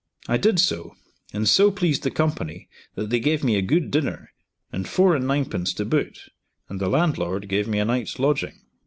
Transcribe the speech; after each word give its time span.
I 0.27 0.37
did 0.37 0.59
so, 0.59 0.95
and 1.31 1.47
so 1.47 1.69
pleased 1.69 2.01
the 2.01 2.09
company 2.09 2.67
that 2.95 3.11
they 3.11 3.19
gave 3.19 3.43
me 3.43 3.55
a 3.55 3.61
good 3.61 3.91
dinner 3.91 4.31
and 4.73 4.87
four 4.89 5.15
and 5.15 5.27
ninepence 5.27 5.75
to 5.75 5.85
boot, 5.85 6.29
and 6.69 6.81
the 6.81 6.89
landlord 6.89 7.47
gave 7.47 7.67
me 7.67 7.77
a 7.77 7.85
night's 7.85 8.17
lodging. 8.17 8.61